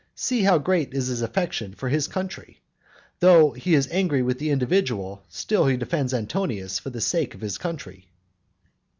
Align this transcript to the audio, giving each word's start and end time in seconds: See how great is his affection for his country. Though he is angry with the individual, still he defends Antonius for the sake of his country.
See 0.15 0.41
how 0.41 0.57
great 0.57 0.95
is 0.95 1.05
his 1.05 1.21
affection 1.21 1.75
for 1.75 1.87
his 1.87 2.07
country. 2.07 2.59
Though 3.19 3.51
he 3.51 3.75
is 3.75 3.87
angry 3.91 4.23
with 4.23 4.39
the 4.39 4.49
individual, 4.49 5.21
still 5.29 5.67
he 5.67 5.77
defends 5.77 6.11
Antonius 6.11 6.79
for 6.79 6.89
the 6.89 6.99
sake 6.99 7.35
of 7.35 7.41
his 7.41 7.59
country. 7.59 8.07